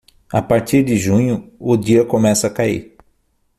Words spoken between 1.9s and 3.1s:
começa a cair.